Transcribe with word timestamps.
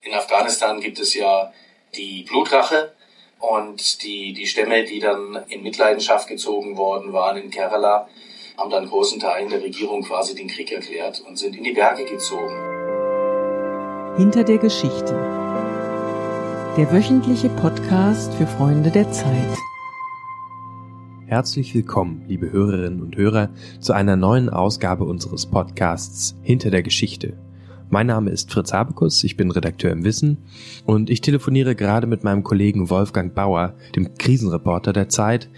In 0.00 0.14
Afghanistan 0.14 0.80
gibt 0.80 1.00
es 1.00 1.14
ja 1.14 1.52
die 1.96 2.22
Blutrache 2.22 2.92
und 3.40 4.04
die, 4.04 4.32
die 4.32 4.46
Stämme, 4.46 4.84
die 4.84 5.00
dann 5.00 5.44
in 5.48 5.64
Mitleidenschaft 5.64 6.28
gezogen 6.28 6.76
worden 6.76 7.12
waren 7.12 7.36
in 7.36 7.50
Kerala, 7.50 8.08
haben 8.56 8.70
dann 8.70 8.88
großen 8.88 9.18
Teilen 9.18 9.50
der 9.50 9.60
Regierung 9.60 10.02
quasi 10.02 10.36
den 10.36 10.46
Krieg 10.46 10.70
erklärt 10.70 11.20
und 11.26 11.36
sind 11.36 11.56
in 11.56 11.64
die 11.64 11.72
Berge 11.72 12.04
gezogen. 12.04 12.54
Hinter 14.16 14.44
der 14.44 14.58
Geschichte. 14.58 15.14
Der 16.76 16.92
wöchentliche 16.92 17.48
Podcast 17.48 18.32
für 18.34 18.46
Freunde 18.46 18.92
der 18.92 19.10
Zeit. 19.10 19.58
Herzlich 21.26 21.74
willkommen, 21.74 22.24
liebe 22.28 22.52
Hörerinnen 22.52 23.02
und 23.02 23.16
Hörer, 23.16 23.50
zu 23.80 23.94
einer 23.94 24.14
neuen 24.14 24.48
Ausgabe 24.48 25.04
unseres 25.04 25.46
Podcasts 25.46 26.36
Hinter 26.42 26.70
der 26.70 26.84
Geschichte. 26.84 27.36
Mein 27.90 28.06
Name 28.06 28.30
ist 28.30 28.52
Fritz 28.52 28.74
Habekus, 28.74 29.24
ich 29.24 29.38
bin 29.38 29.50
Redakteur 29.50 29.90
im 29.92 30.04
Wissen 30.04 30.36
und 30.84 31.08
ich 31.08 31.22
telefoniere 31.22 31.74
gerade 31.74 32.06
mit 32.06 32.22
meinem 32.22 32.42
Kollegen 32.42 32.90
Wolfgang 32.90 33.34
Bauer, 33.34 33.72
dem 33.96 34.12
Krisenreporter 34.18 34.92
der 34.92 35.08
Zeit, 35.08 35.48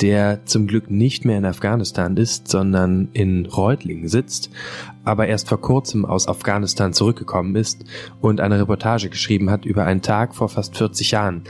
der 0.00 0.46
zum 0.46 0.68
Glück 0.68 0.88
nicht 0.88 1.24
mehr 1.24 1.36
in 1.36 1.44
Afghanistan 1.44 2.16
ist, 2.16 2.46
sondern 2.46 3.08
in 3.12 3.44
Reutlingen 3.44 4.06
sitzt, 4.06 4.50
aber 5.02 5.26
erst 5.26 5.48
vor 5.48 5.60
kurzem 5.60 6.04
aus 6.04 6.28
Afghanistan 6.28 6.92
zurückgekommen 6.92 7.56
ist 7.56 7.84
und 8.20 8.40
eine 8.40 8.60
Reportage 8.60 9.08
geschrieben 9.08 9.50
hat 9.50 9.64
über 9.64 9.84
einen 9.84 10.00
Tag 10.00 10.36
vor 10.36 10.48
fast 10.48 10.76
40 10.76 11.10
Jahren, 11.10 11.42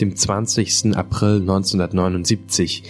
dem 0.00 0.14
20. 0.14 0.96
April 0.96 1.40
1979. 1.40 2.84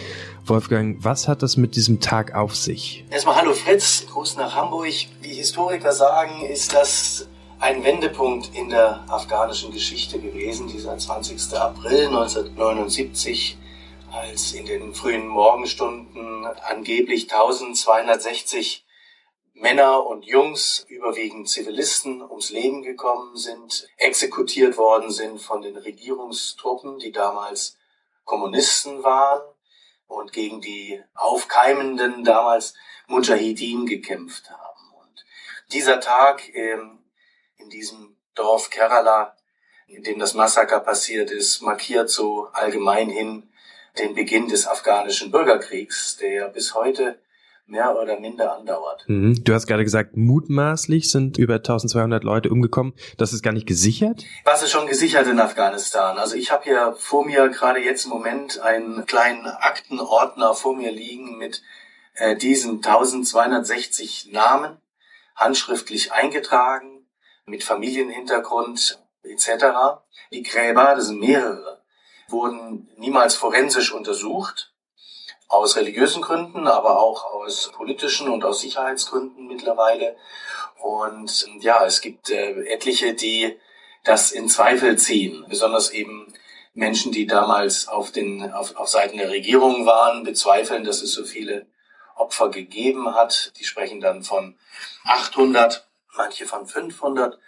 Wolfgang, 0.48 0.96
was 1.04 1.28
hat 1.28 1.42
das 1.42 1.56
mit 1.56 1.76
diesem 1.76 2.00
Tag 2.00 2.34
auf 2.34 2.56
sich? 2.56 3.04
Erstmal 3.10 3.36
hallo 3.36 3.52
Fritz, 3.52 4.06
Gruß 4.10 4.36
nach 4.36 4.54
Hamburg. 4.54 4.92
Wie 5.20 5.34
Historiker 5.34 5.92
sagen, 5.92 6.46
ist 6.46 6.72
das 6.72 7.28
ein 7.60 7.84
Wendepunkt 7.84 8.54
in 8.54 8.70
der 8.70 9.04
afghanischen 9.08 9.72
Geschichte 9.72 10.18
gewesen, 10.18 10.68
dieser 10.68 10.96
20. 10.96 11.54
April 11.54 12.06
1979, 12.06 13.58
als 14.10 14.52
in 14.52 14.64
den 14.64 14.94
frühen 14.94 15.28
Morgenstunden 15.28 16.46
angeblich 16.46 17.30
1260 17.30 18.86
Männer 19.52 20.06
und 20.06 20.24
Jungs, 20.24 20.86
überwiegend 20.88 21.48
Zivilisten, 21.48 22.22
ums 22.22 22.50
Leben 22.50 22.82
gekommen 22.82 23.36
sind, 23.36 23.88
exekutiert 23.98 24.78
worden 24.78 25.10
sind 25.10 25.42
von 25.42 25.60
den 25.60 25.76
Regierungstruppen, 25.76 26.98
die 26.98 27.12
damals 27.12 27.76
Kommunisten 28.24 29.02
waren 29.02 29.42
und 30.08 30.32
gegen 30.32 30.60
die 30.60 31.00
aufkeimenden 31.14 32.24
damals 32.24 32.74
Mujahideen 33.06 33.86
gekämpft 33.86 34.50
haben. 34.50 34.92
Und 35.00 35.24
dieser 35.72 36.00
Tag 36.00 36.42
ähm, 36.54 36.98
in 37.56 37.70
diesem 37.70 38.16
Dorf 38.34 38.70
Kerala, 38.70 39.36
in 39.86 40.02
dem 40.02 40.18
das 40.18 40.34
Massaker 40.34 40.80
passiert 40.80 41.30
ist, 41.30 41.62
markiert 41.62 42.10
so 42.10 42.48
allgemein 42.52 43.08
hin 43.08 43.50
den 43.98 44.14
Beginn 44.14 44.48
des 44.48 44.66
afghanischen 44.66 45.30
Bürgerkriegs, 45.30 46.16
der 46.16 46.48
bis 46.48 46.74
heute 46.74 47.20
mehr 47.68 47.96
oder 48.00 48.18
minder 48.18 48.56
andauert. 48.56 49.04
Mhm. 49.08 49.44
Du 49.44 49.54
hast 49.54 49.66
gerade 49.66 49.84
gesagt, 49.84 50.16
mutmaßlich 50.16 51.10
sind 51.10 51.38
über 51.38 51.56
1200 51.56 52.24
Leute 52.24 52.48
umgekommen. 52.50 52.94
Das 53.18 53.32
ist 53.32 53.42
gar 53.42 53.52
nicht 53.52 53.66
gesichert? 53.66 54.24
Was 54.44 54.62
ist 54.62 54.70
schon 54.70 54.86
gesichert 54.86 55.26
in 55.26 55.38
Afghanistan? 55.38 56.18
Also 56.18 56.34
ich 56.36 56.50
habe 56.50 56.64
hier 56.64 56.94
vor 56.98 57.26
mir 57.26 57.48
gerade 57.48 57.80
jetzt 57.80 58.06
im 58.06 58.10
Moment 58.10 58.58
einen 58.60 59.04
kleinen 59.06 59.46
Aktenordner 59.46 60.54
vor 60.54 60.74
mir 60.74 60.90
liegen 60.90 61.36
mit 61.36 61.62
äh, 62.14 62.36
diesen 62.36 62.76
1260 62.76 64.30
Namen, 64.32 64.78
handschriftlich 65.36 66.12
eingetragen, 66.12 67.06
mit 67.44 67.64
Familienhintergrund 67.64 68.98
etc. 69.22 70.00
Die 70.32 70.42
Gräber, 70.42 70.94
das 70.96 71.08
sind 71.08 71.20
mehrere, 71.20 71.82
wurden 72.28 72.88
niemals 72.96 73.34
forensisch 73.34 73.92
untersucht 73.92 74.72
aus 75.48 75.76
religiösen 75.76 76.22
Gründen, 76.22 76.66
aber 76.66 77.00
auch 77.00 77.24
aus 77.32 77.72
politischen 77.74 78.28
und 78.28 78.44
aus 78.44 78.60
Sicherheitsgründen 78.60 79.46
mittlerweile. 79.46 80.16
Und 80.80 81.46
ja, 81.60 81.84
es 81.84 82.00
gibt 82.00 82.30
äh, 82.30 82.64
etliche, 82.66 83.14
die 83.14 83.58
das 84.04 84.30
in 84.30 84.48
Zweifel 84.48 84.96
ziehen, 84.96 85.44
besonders 85.48 85.90
eben 85.90 86.32
Menschen, 86.74 87.12
die 87.12 87.26
damals 87.26 87.88
auf 87.88 88.12
den 88.12 88.52
auf, 88.52 88.76
auf 88.76 88.88
Seiten 88.88 89.18
der 89.18 89.30
Regierung 89.30 89.86
waren, 89.86 90.22
bezweifeln, 90.22 90.84
dass 90.84 91.02
es 91.02 91.12
so 91.12 91.24
viele 91.24 91.66
Opfer 92.14 92.50
gegeben 92.50 93.14
hat. 93.14 93.52
Die 93.58 93.64
sprechen 93.64 94.00
dann 94.00 94.22
von 94.22 94.56
800, 95.04 95.88
manche 96.16 96.46
von 96.46 96.66
500 96.66 97.38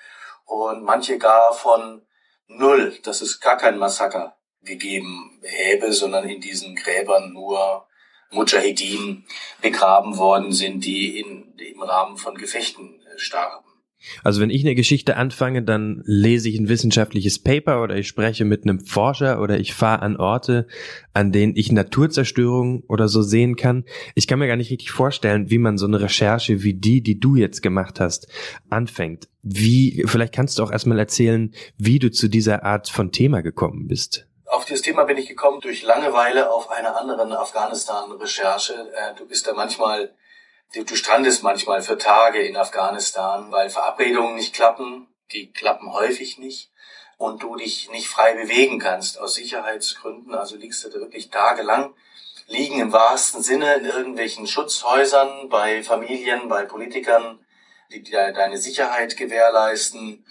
und 0.46 0.82
manche 0.82 1.18
gar 1.18 1.52
von 1.52 2.02
null, 2.48 2.98
dass 3.04 3.20
es 3.20 3.40
gar 3.40 3.56
kein 3.56 3.78
Massaker 3.78 4.36
gegeben 4.62 5.40
häbe, 5.42 5.92
sondern 5.92 6.28
in 6.28 6.40
diesen 6.40 6.74
Gräbern 6.74 7.32
nur 7.32 7.86
Mujahideen 8.32 9.24
begraben 9.60 10.16
worden 10.16 10.52
sind, 10.52 10.84
die 10.84 11.18
in, 11.18 11.52
im 11.58 11.82
Rahmen 11.82 12.16
von 12.16 12.34
Gefechten 12.36 13.00
äh, 13.00 13.18
starben. 13.18 13.64
Also 14.24 14.40
wenn 14.40 14.50
ich 14.50 14.64
eine 14.64 14.74
Geschichte 14.74 15.16
anfange, 15.16 15.62
dann 15.62 16.02
lese 16.06 16.48
ich 16.48 16.58
ein 16.58 16.68
wissenschaftliches 16.68 17.38
Paper 17.38 17.82
oder 17.82 17.96
ich 17.96 18.08
spreche 18.08 18.44
mit 18.44 18.64
einem 18.64 18.80
Forscher 18.80 19.42
oder 19.42 19.60
ich 19.60 19.74
fahre 19.74 20.02
an 20.02 20.16
Orte, 20.16 20.66
an 21.12 21.32
denen 21.32 21.54
ich 21.54 21.70
Naturzerstörung 21.70 22.82
oder 22.88 23.08
so 23.08 23.20
sehen 23.22 23.56
kann. 23.56 23.84
Ich 24.14 24.26
kann 24.26 24.38
mir 24.38 24.46
gar 24.46 24.56
nicht 24.56 24.70
richtig 24.70 24.90
vorstellen, 24.90 25.50
wie 25.50 25.58
man 25.58 25.76
so 25.76 25.86
eine 25.86 26.00
Recherche 26.00 26.62
wie 26.62 26.74
die, 26.74 27.02
die 27.02 27.20
du 27.20 27.36
jetzt 27.36 27.62
gemacht 27.62 28.00
hast, 28.00 28.26
anfängt. 28.70 29.28
Wie, 29.42 30.04
vielleicht 30.06 30.34
kannst 30.34 30.58
du 30.58 30.62
auch 30.62 30.72
erstmal 30.72 30.98
erzählen, 30.98 31.52
wie 31.76 31.98
du 31.98 32.10
zu 32.10 32.28
dieser 32.28 32.64
Art 32.64 32.88
von 32.88 33.12
Thema 33.12 33.42
gekommen 33.42 33.86
bist. 33.86 34.26
Auf 34.60 34.66
dieses 34.66 34.82
Thema 34.82 35.04
bin 35.04 35.16
ich 35.16 35.26
gekommen 35.26 35.62
durch 35.62 35.82
Langeweile 35.84 36.52
auf 36.52 36.68
einer 36.68 36.94
anderen 36.94 37.32
Afghanistan-Recherche. 37.32 38.92
Äh, 38.94 39.14
du 39.14 39.26
bist 39.26 39.46
da 39.46 39.54
manchmal, 39.54 40.14
du 40.74 40.96
strandest 40.96 41.42
manchmal 41.42 41.80
für 41.80 41.96
Tage 41.96 42.42
in 42.42 42.58
Afghanistan, 42.58 43.50
weil 43.50 43.70
Verabredungen 43.70 44.34
nicht 44.34 44.52
klappen. 44.54 45.08
Die 45.32 45.50
klappen 45.50 45.94
häufig 45.94 46.36
nicht. 46.36 46.70
Und 47.16 47.42
du 47.42 47.56
dich 47.56 47.88
nicht 47.88 48.08
frei 48.08 48.34
bewegen 48.34 48.78
kannst 48.78 49.18
aus 49.18 49.32
Sicherheitsgründen. 49.32 50.34
Also 50.34 50.56
liegst 50.56 50.84
du 50.84 50.90
da 50.90 50.98
wirklich 50.98 51.30
tagelang 51.30 51.94
liegen 52.46 52.80
im 52.80 52.92
wahrsten 52.92 53.42
Sinne 53.42 53.76
in 53.76 53.86
irgendwelchen 53.86 54.46
Schutzhäusern 54.46 55.48
bei 55.48 55.82
Familien, 55.82 56.50
bei 56.50 56.66
Politikern, 56.66 57.38
die 57.92 58.02
deine 58.02 58.58
Sicherheit 58.58 59.16
gewährleisten 59.16 60.26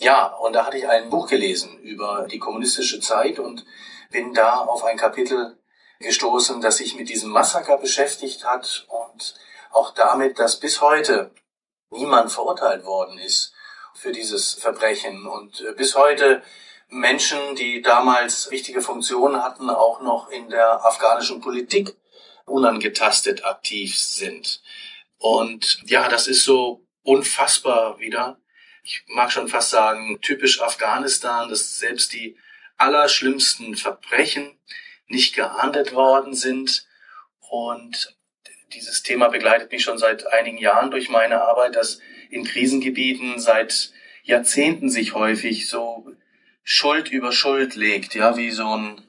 ja, 0.00 0.26
und 0.26 0.54
da 0.54 0.66
hatte 0.66 0.78
ich 0.78 0.88
ein 0.88 1.10
Buch 1.10 1.28
gelesen 1.28 1.78
über 1.80 2.26
die 2.30 2.38
kommunistische 2.38 3.00
Zeit 3.00 3.38
und 3.38 3.64
bin 4.10 4.34
da 4.34 4.56
auf 4.56 4.82
ein 4.84 4.96
Kapitel 4.96 5.58
gestoßen, 6.00 6.60
das 6.62 6.78
sich 6.78 6.96
mit 6.96 7.10
diesem 7.10 7.30
Massaker 7.30 7.76
beschäftigt 7.76 8.44
hat 8.44 8.86
und 8.88 9.34
auch 9.70 9.92
damit, 9.92 10.38
dass 10.38 10.58
bis 10.58 10.80
heute 10.80 11.30
niemand 11.90 12.32
verurteilt 12.32 12.84
worden 12.84 13.18
ist 13.18 13.52
für 13.94 14.10
dieses 14.10 14.54
Verbrechen 14.54 15.26
und 15.26 15.60
äh, 15.60 15.72
bis 15.72 15.94
heute 15.94 16.42
Menschen, 16.88 17.54
die 17.56 17.82
damals 17.82 18.50
wichtige 18.50 18.80
Funktionen 18.80 19.42
hatten, 19.42 19.68
auch 19.68 20.00
noch 20.00 20.30
in 20.30 20.48
der 20.48 20.84
afghanischen 20.84 21.40
Politik 21.40 21.94
unangetastet 22.46 23.44
aktiv 23.44 23.96
sind. 23.98 24.62
Und 25.18 25.82
ja, 25.84 26.08
das 26.08 26.26
ist 26.26 26.44
so 26.44 26.86
unfassbar 27.02 27.98
wieder, 27.98 28.40
ich 28.90 29.04
mag 29.06 29.30
schon 29.30 29.46
fast 29.46 29.70
sagen, 29.70 30.20
typisch 30.20 30.60
Afghanistan, 30.60 31.48
dass 31.48 31.78
selbst 31.78 32.12
die 32.12 32.36
allerschlimmsten 32.76 33.76
Verbrechen 33.76 34.58
nicht 35.06 35.36
geahndet 35.36 35.92
worden 35.92 36.34
sind. 36.34 36.88
Und 37.38 38.16
dieses 38.72 39.04
Thema 39.04 39.28
begleitet 39.28 39.70
mich 39.70 39.84
schon 39.84 39.98
seit 39.98 40.26
einigen 40.32 40.58
Jahren 40.58 40.90
durch 40.90 41.08
meine 41.08 41.42
Arbeit, 41.42 41.76
dass 41.76 42.00
in 42.30 42.44
Krisengebieten 42.44 43.38
seit 43.38 43.92
Jahrzehnten 44.24 44.90
sich 44.90 45.14
häufig 45.14 45.68
so 45.68 46.10
Schuld 46.64 47.12
über 47.12 47.30
Schuld 47.30 47.76
legt, 47.76 48.14
ja, 48.14 48.36
wie 48.36 48.50
so 48.50 48.76
ein, 48.76 49.00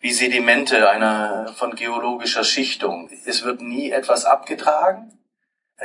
wie 0.00 0.12
Sedimente 0.12 0.90
einer 0.90 1.54
von 1.56 1.76
geologischer 1.76 2.44
Schichtung. 2.44 3.08
Es 3.24 3.44
wird 3.44 3.60
nie 3.60 3.90
etwas 3.90 4.24
abgetragen 4.24 5.16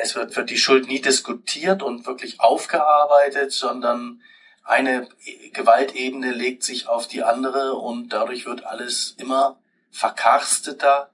es 0.01 0.15
wird, 0.15 0.35
wird 0.35 0.49
die 0.49 0.57
Schuld 0.57 0.88
nie 0.88 1.01
diskutiert 1.01 1.83
und 1.83 2.05
wirklich 2.05 2.39
aufgearbeitet, 2.39 3.51
sondern 3.51 4.21
eine 4.63 5.07
Gewaltebene 5.53 6.31
legt 6.31 6.63
sich 6.63 6.88
auf 6.88 7.07
die 7.07 7.23
andere 7.23 7.73
und 7.73 8.09
dadurch 8.09 8.45
wird 8.45 8.65
alles 8.65 9.15
immer 9.17 9.57
verkarsteter, 9.91 11.09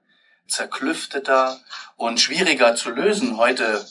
zerklüfteter 0.48 1.60
und 1.96 2.20
schwieriger 2.20 2.74
zu 2.74 2.90
lösen 2.90 3.36
heute 3.36 3.86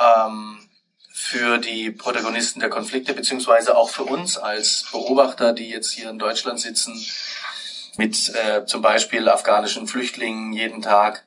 ähm, 0.00 0.68
für 1.12 1.58
die 1.58 1.90
Protagonisten 1.90 2.60
der 2.60 2.70
Konflikte, 2.70 3.14
beziehungsweise 3.14 3.76
auch 3.76 3.90
für 3.90 4.04
uns 4.04 4.38
als 4.38 4.86
Beobachter, 4.90 5.52
die 5.52 5.68
jetzt 5.68 5.92
hier 5.92 6.10
in 6.10 6.18
Deutschland 6.18 6.60
sitzen, 6.60 6.94
mit 7.96 8.34
äh, 8.34 8.64
zum 8.66 8.82
Beispiel 8.82 9.28
afghanischen 9.28 9.86
Flüchtlingen 9.86 10.52
jeden 10.52 10.82
Tag 10.82 11.23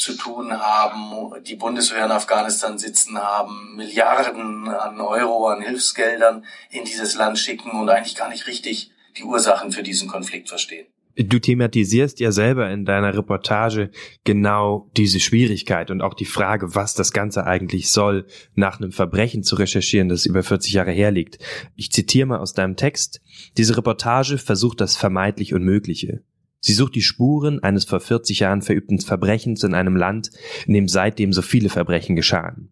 zu 0.00 0.14
tun 0.14 0.52
haben, 0.52 1.32
die 1.44 1.56
Bundeswehr 1.56 2.06
in 2.06 2.10
Afghanistan 2.10 2.78
sitzen 2.78 3.18
haben, 3.18 3.76
Milliarden 3.76 4.68
an 4.68 5.00
Euro, 5.00 5.48
an 5.48 5.62
Hilfsgeldern 5.62 6.44
in 6.70 6.84
dieses 6.84 7.14
Land 7.14 7.38
schicken 7.38 7.70
und 7.70 7.88
eigentlich 7.88 8.16
gar 8.16 8.28
nicht 8.28 8.46
richtig 8.46 8.90
die 9.16 9.24
Ursachen 9.24 9.72
für 9.72 9.82
diesen 9.82 10.08
Konflikt 10.08 10.48
verstehen. 10.48 10.86
Du 11.16 11.38
thematisierst 11.38 12.20
ja 12.20 12.30
selber 12.32 12.70
in 12.70 12.84
deiner 12.84 13.14
Reportage 13.14 13.90
genau 14.24 14.88
diese 14.96 15.20
Schwierigkeit 15.20 15.90
und 15.90 16.02
auch 16.02 16.14
die 16.14 16.24
Frage, 16.24 16.74
was 16.74 16.94
das 16.94 17.12
Ganze 17.12 17.44
eigentlich 17.46 17.90
soll, 17.90 18.26
nach 18.54 18.80
einem 18.80 18.92
Verbrechen 18.92 19.42
zu 19.42 19.56
recherchieren, 19.56 20.08
das 20.08 20.24
über 20.24 20.42
40 20.42 20.72
Jahre 20.72 20.92
herliegt. 20.92 21.38
Ich 21.74 21.90
zitiere 21.90 22.26
mal 22.26 22.38
aus 22.38 22.54
deinem 22.54 22.76
Text. 22.76 23.20
Diese 23.58 23.76
Reportage 23.76 24.38
versucht 24.38 24.80
das 24.80 24.96
vermeintlich 24.96 25.52
Unmögliche. 25.52 26.22
Sie 26.60 26.74
sucht 26.74 26.94
die 26.94 27.02
Spuren 27.02 27.62
eines 27.62 27.84
vor 27.84 28.00
40 28.00 28.40
Jahren 28.40 28.62
verübten 28.62 29.00
Verbrechens 29.00 29.64
in 29.64 29.74
einem 29.74 29.96
Land, 29.96 30.30
in 30.66 30.74
dem 30.74 30.88
seitdem 30.88 31.32
so 31.32 31.42
viele 31.42 31.70
Verbrechen 31.70 32.16
geschahen. 32.16 32.70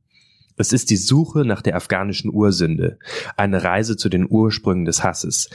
Es 0.57 0.73
ist 0.73 0.91
die 0.91 0.97
Suche 0.97 1.45
nach 1.45 1.63
der 1.63 1.77
afghanischen 1.77 2.33
Ursünde, 2.33 2.99
eine 3.37 3.63
Reise 3.63 3.97
zu 3.97 4.09
den 4.09 4.29
Ursprüngen 4.29 4.85
des 4.85 5.05
Hasses. 5.05 5.49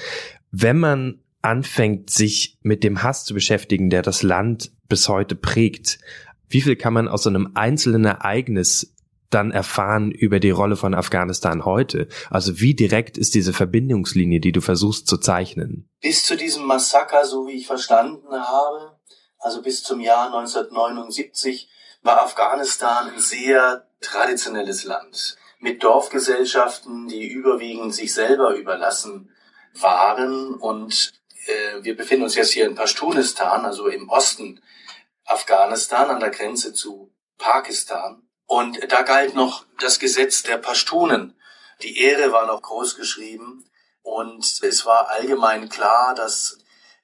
Wenn 0.51 0.79
man 0.79 1.19
anfängt, 1.41 2.09
sich 2.09 2.57
mit 2.63 2.83
dem 2.83 3.03
Hass 3.03 3.25
zu 3.25 3.33
beschäftigen, 3.33 3.89
der 3.89 4.01
das 4.01 4.23
Land 4.23 4.71
bis 4.87 5.09
heute 5.09 5.35
prägt, 5.35 5.99
wie 6.49 6.61
viel 6.61 6.75
kann 6.75 6.93
man 6.93 7.07
aus 7.07 7.23
so 7.23 7.29
einem 7.29 7.51
einzelnen 7.53 8.05
Ereignis 8.05 8.93
dann 9.33 9.51
erfahren 9.51 10.11
über 10.11 10.39
die 10.39 10.51
Rolle 10.51 10.75
von 10.75 10.93
Afghanistan 10.93 11.65
heute? 11.65 12.07
Also 12.29 12.59
wie 12.59 12.75
direkt 12.75 13.17
ist 13.17 13.35
diese 13.35 13.53
Verbindungslinie, 13.53 14.39
die 14.39 14.51
du 14.51 14.61
versuchst 14.61 15.07
zu 15.07 15.17
zeichnen? 15.17 15.89
Bis 16.01 16.25
zu 16.25 16.35
diesem 16.35 16.65
Massaker, 16.65 17.25
so 17.25 17.47
wie 17.47 17.53
ich 17.53 17.67
verstanden 17.67 18.31
habe, 18.31 18.97
also 19.39 19.61
bis 19.61 19.83
zum 19.83 19.99
Jahr 19.99 20.27
1979, 20.27 21.69
war 22.01 22.21
Afghanistan 22.21 23.09
ein 23.09 23.19
sehr 23.19 23.87
traditionelles 24.01 24.83
Land 24.83 25.37
mit 25.59 25.83
Dorfgesellschaften, 25.83 27.07
die 27.07 27.27
überwiegend 27.27 27.95
sich 27.95 28.13
selber 28.13 28.55
überlassen 28.55 29.29
waren 29.73 30.55
und 30.55 31.13
äh, 31.45 31.83
wir 31.83 31.95
befinden 31.95 32.25
uns 32.25 32.35
jetzt 32.35 32.51
hier 32.51 32.65
in 32.65 32.75
Pashtunistan, 32.75 33.65
also 33.65 33.87
im 33.87 34.09
Osten 34.09 34.61
Afghanistan 35.25 36.09
an 36.09 36.19
der 36.19 36.29
Grenze 36.29 36.73
zu 36.73 37.11
Pakistan. 37.37 38.22
Und 38.45 38.79
da 38.91 39.01
galt 39.01 39.35
noch 39.35 39.65
das 39.79 39.99
Gesetz 39.99 40.43
der 40.43 40.57
Pashtunen. 40.57 41.35
Die 41.81 41.97
Ehre 41.99 42.31
war 42.31 42.45
noch 42.45 42.61
groß 42.61 42.95
geschrieben 42.95 43.65
und 44.01 44.43
es 44.61 44.85
war 44.85 45.09
allgemein 45.09 45.69
klar, 45.69 46.13
dass 46.13 46.59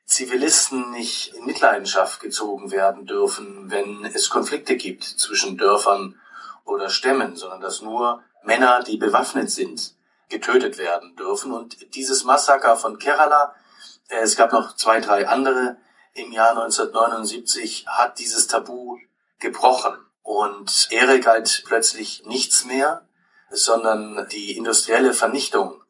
Zivilisten 0.05 0.91
nicht 0.91 1.33
in 1.35 1.45
Mitleidenschaft 1.45 2.19
gezogen 2.19 2.71
werden 2.71 3.05
dürfen, 3.05 3.69
wenn 3.69 4.05
es 4.05 4.29
Konflikte 4.29 4.75
gibt 4.75 5.03
zwischen 5.03 5.57
Dörfern 5.57 6.19
oder 6.65 6.89
Stämmen, 6.89 7.35
sondern 7.35 7.61
dass 7.61 7.81
nur 7.81 8.23
Männer, 8.43 8.83
die 8.83 8.97
bewaffnet 8.97 9.51
sind, 9.51 9.95
getötet 10.29 10.77
werden 10.77 11.15
dürfen. 11.15 11.51
Und 11.51 11.95
dieses 11.95 12.23
Massaker 12.23 12.75
von 12.75 12.99
Kerala 12.99 13.53
äh, 14.09 14.21
es 14.21 14.35
gab 14.35 14.51
noch 14.51 14.75
zwei, 14.75 14.99
drei 14.99 15.27
andere 15.27 15.77
im 16.13 16.31
Jahr 16.31 16.51
1979, 16.51 17.85
hat 17.87 18.19
dieses 18.19 18.47
Tabu 18.47 18.97
gebrochen. 19.39 19.93
Und 20.29 20.89
Ehre 20.91 21.19
galt 21.19 21.63
plötzlich 21.65 22.23
nichts 22.27 22.63
mehr, 22.63 23.03
sondern 23.49 24.27
die 24.31 24.55
industrielle 24.55 25.15
Vernichtung, 25.15 25.81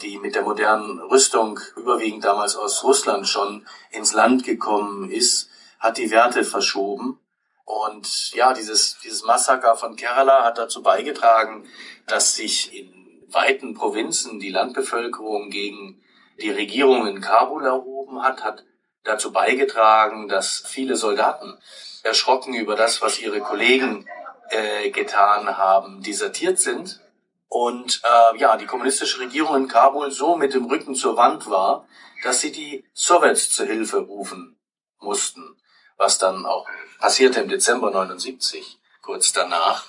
die 0.00 0.16
mit 0.16 0.34
der 0.34 0.40
modernen 0.40 0.98
Rüstung 0.98 1.60
überwiegend 1.76 2.24
damals 2.24 2.56
aus 2.56 2.84
Russland 2.84 3.28
schon 3.28 3.66
ins 3.90 4.14
Land 4.14 4.44
gekommen 4.44 5.10
ist, 5.10 5.50
hat 5.78 5.98
die 5.98 6.10
Werte 6.10 6.42
verschoben. 6.42 7.20
Und 7.66 8.32
ja, 8.32 8.54
dieses, 8.54 8.96
dieses 9.04 9.24
Massaker 9.24 9.76
von 9.76 9.94
Kerala 9.94 10.42
hat 10.42 10.56
dazu 10.56 10.82
beigetragen, 10.82 11.68
dass 12.06 12.34
sich 12.34 12.74
in 12.74 12.94
weiten 13.28 13.74
Provinzen 13.74 14.40
die 14.40 14.48
Landbevölkerung 14.48 15.50
gegen 15.50 16.02
die 16.40 16.50
Regierung 16.50 17.06
in 17.06 17.20
Kabul 17.20 17.66
erhoben 17.66 18.22
hat, 18.22 18.42
hat 18.42 18.64
dazu 19.04 19.32
beigetragen, 19.32 20.28
dass 20.28 20.62
viele 20.66 20.96
Soldaten 20.96 21.58
erschrocken 22.02 22.54
über 22.54 22.76
das, 22.76 23.02
was 23.02 23.20
ihre 23.20 23.40
Kollegen 23.40 24.06
äh, 24.50 24.90
getan 24.90 25.56
haben, 25.56 26.02
desertiert 26.02 26.58
sind. 26.58 27.00
Und 27.48 28.00
äh, 28.04 28.38
ja, 28.38 28.56
die 28.56 28.66
kommunistische 28.66 29.20
Regierung 29.20 29.56
in 29.56 29.68
Kabul 29.68 30.10
so 30.10 30.36
mit 30.36 30.54
dem 30.54 30.64
Rücken 30.66 30.94
zur 30.94 31.16
Wand 31.16 31.50
war, 31.50 31.86
dass 32.22 32.40
sie 32.40 32.52
die 32.52 32.84
Sowjets 32.94 33.50
zur 33.50 33.66
Hilfe 33.66 33.98
rufen 33.98 34.56
mussten, 35.00 35.56
was 35.96 36.18
dann 36.18 36.46
auch 36.46 36.66
passierte 36.98 37.40
im 37.40 37.48
Dezember 37.48 37.90
79, 37.90 38.78
kurz 39.02 39.32
danach. 39.32 39.84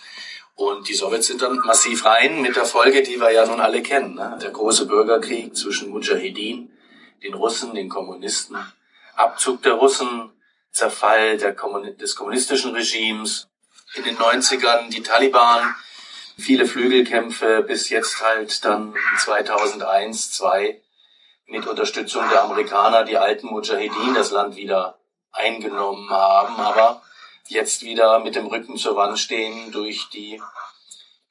Und 0.56 0.88
die 0.88 0.94
Sowjets 0.94 1.28
sind 1.28 1.42
dann 1.42 1.58
massiv 1.60 2.06
rein 2.06 2.42
mit 2.42 2.56
der 2.56 2.66
Folge, 2.66 3.02
die 3.02 3.20
wir 3.20 3.32
ja 3.32 3.46
nun 3.46 3.62
alle 3.62 3.82
kennen. 3.82 4.16
Ne? 4.16 4.38
Der 4.42 4.52
große 4.52 4.86
Bürgerkrieg 4.86 5.56
zwischen 5.56 5.90
Mujahedin, 5.90 6.72
den 7.24 7.34
Russen, 7.34 7.74
den 7.74 7.90
Kommunisten, 7.90 8.58
Abzug 9.16 9.62
der 9.64 9.74
Russen, 9.74 10.32
Zerfall 10.72 11.38
der 11.38 11.56
Kommun 11.56 11.98
des 11.98 12.16
kommunistischen 12.16 12.74
Regimes, 12.74 13.48
in 13.96 14.04
den 14.04 14.18
90ern 14.18 14.90
die 14.90 15.04
Taliban, 15.04 15.76
viele 16.38 16.66
Flügelkämpfe, 16.66 17.64
bis 17.64 17.90
jetzt 17.90 18.22
halt 18.24 18.66
dann 18.66 18.96
2001, 19.20 20.32
2 20.32 20.82
mit 21.46 21.68
Unterstützung 21.68 22.28
der 22.30 22.44
Amerikaner 22.44 23.04
die 23.04 23.18
alten 23.18 23.48
Mujahedin 23.48 24.14
das 24.16 24.32
Land 24.32 24.56
wieder 24.56 24.98
eingenommen 25.32 26.10
haben. 26.10 26.56
Aber 26.56 27.04
jetzt 27.48 27.84
wieder 27.84 28.20
mit 28.20 28.36
dem 28.36 28.48
Rücken 28.48 28.78
zur 28.78 28.96
Wand 28.96 29.20
stehen 29.20 29.72
durch 29.72 30.10
die, 30.10 30.42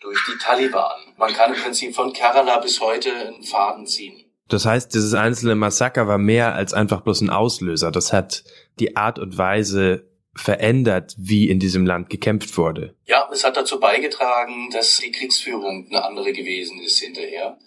durch 0.00 0.24
die 0.26 0.38
Taliban. 0.38 1.14
Man 1.16 1.32
kann 1.32 1.54
im 1.54 1.60
Prinzip 1.60 1.94
von 1.94 2.12
Kerala 2.12 2.58
bis 2.58 2.80
heute 2.80 3.12
einen 3.12 3.42
Faden 3.42 3.86
ziehen. 3.86 4.31
Das 4.52 4.66
heißt, 4.66 4.92
dieses 4.94 5.14
einzelne 5.14 5.54
Massaker 5.54 6.06
war 6.06 6.18
mehr 6.18 6.54
als 6.54 6.74
einfach 6.74 7.00
bloß 7.02 7.22
ein 7.22 7.30
Auslöser. 7.30 7.90
Das 7.90 8.12
hat 8.12 8.44
die 8.78 8.96
Art 8.96 9.18
und 9.18 9.38
Weise 9.38 10.08
verändert, 10.34 11.14
wie 11.18 11.48
in 11.48 11.58
diesem 11.58 11.86
Land 11.86 12.10
gekämpft 12.10 12.56
wurde. 12.56 12.94
Ja, 13.06 13.28
es 13.32 13.44
hat 13.44 13.56
dazu 13.56 13.80
beigetragen, 13.80 14.70
dass 14.70 14.98
die 14.98 15.12
Kriegsführung 15.12 15.86
eine 15.88 16.04
andere 16.04 16.32
gewesen 16.32 16.80
ist 16.80 16.98
hinterher. 16.98 17.58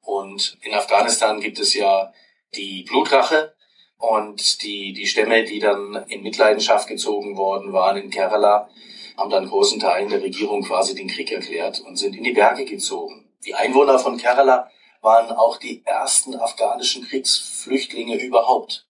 Und 0.00 0.58
in 0.62 0.74
Afghanistan 0.74 1.40
gibt 1.40 1.58
es 1.60 1.74
ja 1.74 2.12
die 2.54 2.84
Blutrache, 2.88 3.54
und 4.02 4.64
die, 4.64 4.92
die 4.92 5.06
Stämme, 5.06 5.44
die 5.44 5.60
dann 5.60 6.04
in 6.08 6.24
Mitleidenschaft 6.24 6.88
gezogen 6.88 7.36
worden 7.36 7.72
waren 7.72 7.96
in 7.96 8.10
Kerala, 8.10 8.68
haben 9.16 9.30
dann 9.30 9.46
großen 9.46 9.78
Teilen 9.78 10.08
der 10.08 10.20
Regierung 10.20 10.62
quasi 10.62 10.96
den 10.96 11.06
Krieg 11.06 11.30
erklärt 11.30 11.78
und 11.86 11.96
sind 11.96 12.16
in 12.16 12.24
die 12.24 12.32
Berge 12.32 12.64
gezogen. 12.64 13.30
Die 13.46 13.54
Einwohner 13.54 14.00
von 14.00 14.16
Kerala 14.16 14.68
waren 15.02 15.30
auch 15.30 15.58
die 15.58 15.84
ersten 15.84 16.36
afghanischen 16.36 17.04
Kriegsflüchtlinge 17.04 18.22
überhaupt, 18.22 18.86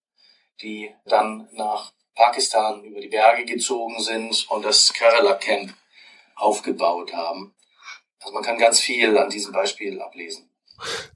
die 0.61 0.91
dann 1.07 1.49
nach 1.53 1.93
Pakistan 2.15 2.85
über 2.85 3.01
die 3.01 3.09
Berge 3.09 3.45
gezogen 3.47 4.01
sind 4.01 4.47
und 4.51 4.65
das 4.65 4.93
Kerala 4.93 5.35
Camp 5.35 5.75
aufgebaut 6.37 7.13
haben. 7.15 7.55
Also 8.21 8.35
man 8.35 8.43
kann 8.43 8.59
ganz 8.59 8.79
viel 8.81 9.17
an 9.19 9.31
diesem 9.31 9.53
Beispiel 9.53 10.01
ablesen. 10.01 10.49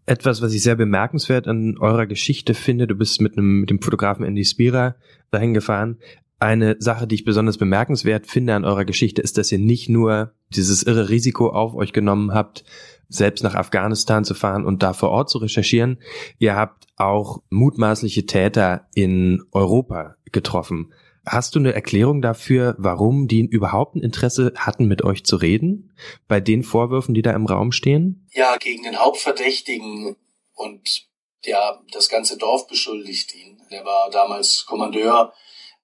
Etwas, 0.06 0.42
was 0.42 0.52
ich 0.52 0.62
sehr 0.62 0.76
bemerkenswert 0.76 1.46
an 1.46 1.76
eurer 1.78 2.06
Geschichte 2.06 2.54
finde, 2.54 2.86
du 2.86 2.94
bist 2.94 3.20
mit, 3.20 3.36
einem, 3.36 3.60
mit 3.60 3.70
dem 3.70 3.82
Fotografen 3.82 4.24
Andy 4.24 4.44
Spira 4.44 4.96
dahin 5.30 5.54
gefahren. 5.54 6.00
Eine 6.38 6.76
Sache, 6.80 7.06
die 7.06 7.14
ich 7.14 7.24
besonders 7.24 7.56
bemerkenswert 7.56 8.26
finde 8.26 8.54
an 8.54 8.64
eurer 8.64 8.84
Geschichte, 8.84 9.22
ist, 9.22 9.38
dass 9.38 9.50
ihr 9.50 9.58
nicht 9.58 9.88
nur 9.88 10.34
dieses 10.54 10.82
irre 10.82 11.08
Risiko 11.08 11.48
auf 11.48 11.74
euch 11.74 11.92
genommen 11.92 12.34
habt, 12.34 12.64
selbst 13.08 13.42
nach 13.42 13.54
Afghanistan 13.54 14.24
zu 14.24 14.34
fahren 14.34 14.66
und 14.66 14.82
da 14.82 14.92
vor 14.92 15.10
Ort 15.10 15.30
zu 15.30 15.38
recherchieren. 15.38 15.98
Ihr 16.38 16.54
habt 16.54 16.86
auch 16.96 17.42
mutmaßliche 17.50 18.26
Täter 18.26 18.88
in 18.94 19.44
Europa 19.52 20.16
getroffen. 20.32 20.92
Hast 21.24 21.54
du 21.54 21.58
eine 21.58 21.74
Erklärung 21.74 22.22
dafür, 22.22 22.76
warum 22.78 23.26
die 23.26 23.40
überhaupt 23.40 23.96
ein 23.96 24.02
Interesse 24.02 24.52
hatten, 24.56 24.86
mit 24.86 25.02
euch 25.02 25.24
zu 25.24 25.36
reden? 25.36 25.92
Bei 26.28 26.40
den 26.40 26.62
Vorwürfen, 26.62 27.14
die 27.14 27.22
da 27.22 27.32
im 27.32 27.46
Raum 27.46 27.72
stehen? 27.72 28.28
Ja, 28.32 28.56
gegen 28.58 28.84
den 28.84 28.98
Hauptverdächtigen 28.98 30.16
und 30.54 31.06
der 31.46 31.80
das 31.92 32.08
ganze 32.08 32.36
Dorf 32.36 32.68
beschuldigt 32.68 33.34
ihn. 33.34 33.60
Der 33.70 33.84
war 33.84 34.10
damals 34.10 34.66
Kommandeur 34.66 35.32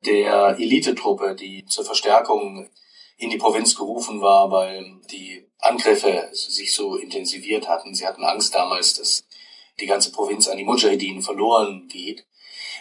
der 0.05 0.57
Elitetruppe, 0.59 1.35
die 1.35 1.65
zur 1.67 1.85
Verstärkung 1.85 2.69
in 3.17 3.31
die 3.31 3.39
Provinz 3.39 3.77
gerufen 3.77 4.21
war, 4.21 4.51
weil 4.51 5.01
die 5.11 5.47
Angriffe 5.59 6.29
sich 6.33 6.75
so 6.75 6.97
intensiviert 6.97 7.69
hatten. 7.69 7.95
Sie 7.95 8.07
hatten 8.07 8.25
Angst 8.25 8.55
damals, 8.55 8.95
dass 8.95 9.25
die 9.81 9.87
ganze 9.87 10.11
Provinz 10.11 10.49
an 10.49 10.57
die 10.57 10.65
Mujahideen 10.65 11.23
verloren 11.23 11.89
geht. 11.89 12.27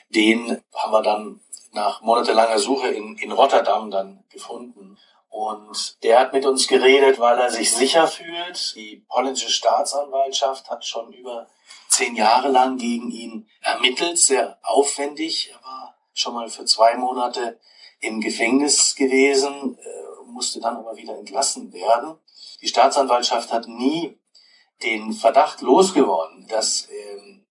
Den 0.10 0.62
haben 0.74 0.92
wir 0.92 1.04
dann 1.04 1.42
nach 1.74 2.02
monatelanger 2.02 2.60
Suche 2.60 2.90
in, 2.90 3.18
in 3.18 3.32
Rotterdam 3.32 3.92
dann 3.92 4.24
gefunden. 4.30 4.98
Und 5.30 6.04
der 6.04 6.20
hat 6.20 6.34
mit 6.34 6.46
uns 6.46 6.68
geredet, 6.68 7.18
weil 7.20 7.40
er 7.40 7.50
sich 7.50 7.72
sicher 7.72 8.08
fühlt. 8.08 8.76
Die 8.76 9.06
polnische 9.08 9.50
Staatsanwaltschaft 9.50 10.70
hat 10.70 10.86
schon 10.86 11.14
über 11.14 11.48
zehn 11.88 12.16
Jahre 12.16 12.50
lang 12.50 12.78
gegen 12.78 13.10
ihn 13.12 13.48
ermittelt, 13.62 14.18
sehr 14.18 14.58
aufwendig. 14.62 15.52
Er 15.54 15.64
war 15.64 15.96
schon 16.14 16.34
mal 16.34 16.50
für 16.50 16.66
zwei 16.66 16.96
Monate 16.96 17.60
im 18.00 18.20
Gefängnis 18.20 18.96
gewesen, 18.96 19.78
äh, 19.78 20.26
musste 20.26 20.60
dann 20.60 20.78
aber 20.78 20.96
wieder 20.96 21.18
entlassen 21.18 21.72
werden. 21.74 22.18
Die 22.62 22.68
Staatsanwaltschaft 22.68 23.52
hat 23.52 23.68
nie 23.68 24.18
den 24.84 25.14
Verdacht 25.14 25.62
losgeworden, 25.62 26.48
dass 26.48 26.88
ähm, 26.90 27.46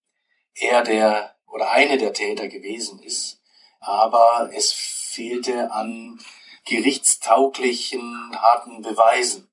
er 0.55 0.83
der 0.83 1.37
oder 1.47 1.71
eine 1.71 1.99
der 1.99 2.13
Täter 2.13 2.49
gewesen 2.49 3.01
ist. 3.03 3.41
Aber 3.81 4.51
es 4.53 4.73
fehlte 4.73 5.73
an 5.73 6.21
gerichtstauglichen, 6.65 8.37
harten 8.37 8.83
Beweisen. 8.83 9.51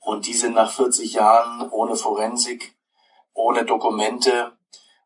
Und 0.00 0.26
diese 0.26 0.50
nach 0.50 0.72
40 0.72 1.12
Jahren 1.12 1.68
ohne 1.70 1.94
Forensik, 1.94 2.74
ohne 3.34 3.64
Dokumente, 3.64 4.56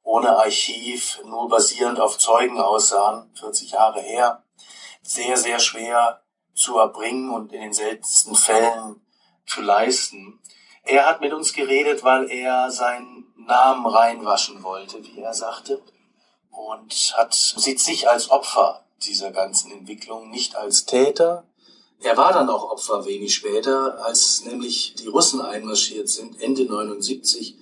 ohne 0.05 0.37
Archiv, 0.37 1.21
nur 1.25 1.49
basierend 1.49 1.99
auf 1.99 2.19
Zeugenaussagen, 2.19 3.31
40 3.35 3.73
Jahre 3.73 4.01
her, 4.01 4.45
sehr, 5.03 5.37
sehr 5.37 5.59
schwer 5.59 6.23
zu 6.55 6.79
erbringen 6.79 7.31
und 7.31 7.53
in 7.53 7.61
den 7.63 7.73
seltensten 7.73 8.37
Fällen 8.37 9.01
zu 9.47 9.61
leisten. 9.61 10.41
Er 10.85 11.07
hat 11.07 11.21
mit 11.21 11.33
uns 11.33 11.53
geredet, 11.53 12.05
weil 12.05 12.31
er 12.31 12.71
seinen 12.71 13.33
Namen 13.37 13.87
reinwaschen 13.87 14.63
wollte, 14.63 15.03
wie 15.03 15.21
er 15.21 15.35
sagte, 15.35 15.83
und 16.51 17.15
hat, 17.17 17.35
sieht 17.35 17.81
sich 17.81 18.09
als 18.09 18.31
Opfer 18.31 18.85
dieser 19.03 19.33
ganzen 19.33 19.73
Entwicklung, 19.73 20.31
nicht 20.31 20.55
als 20.55 20.85
Täter. 20.85 21.45
Er 22.01 22.17
war 22.17 22.33
dann 22.33 22.51
auch 22.51 22.71
Opfer 22.71 23.07
wenig 23.07 23.35
später, 23.35 24.05
als 24.05 24.45
nämlich 24.45 24.95
die 24.95 25.09
Russen 25.09 25.41
einmarschiert 25.41 26.09
sind, 26.09 26.41
Ende 26.41 26.65
79, 26.65 27.57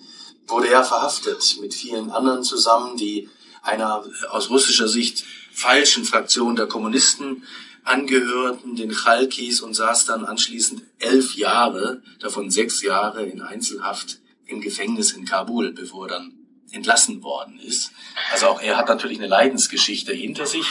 wurde 0.53 0.69
er 0.69 0.85
verhaftet 0.85 1.59
mit 1.61 1.75
vielen 1.75 2.11
anderen 2.11 2.45
zusammen, 2.45 2.97
die 2.97 3.29
einer 3.63 4.05
aus 4.31 4.51
russischer 4.51 4.89
Sicht 4.89 5.25
falschen 5.53 6.05
Fraktion 6.05 6.55
der 6.55 6.67
Kommunisten 6.67 7.45
angehörten, 7.85 8.77
den 8.77 8.93
Chalkis, 8.93 9.61
und 9.61 9.75
saß 9.75 10.07
dann 10.07 10.25
anschließend 10.25 10.83
elf 10.99 11.35
Jahre, 11.35 12.03
davon 12.21 12.51
sechs 12.51 12.83
Jahre 12.83 13.25
in 13.25 13.43
Einzelhaft 13.43 14.21
im 14.47 14.61
Gefängnis 14.61 15.13
in 15.13 15.25
Kabul, 15.25 15.73
bevor 15.73 16.07
er 16.07 16.19
dann 16.19 16.33
entlassen 16.71 17.23
worden 17.23 17.59
ist. 17.59 17.91
Also 18.33 18.47
auch 18.47 18.61
er 18.61 18.77
hat 18.77 18.89
natürlich 18.89 19.19
eine 19.19 19.27
Leidensgeschichte 19.27 20.13
hinter 20.13 20.47
sich 20.47 20.67